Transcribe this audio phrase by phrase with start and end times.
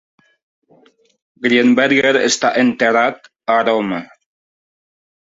[1.47, 4.01] Grienberger està enterrat a Roma.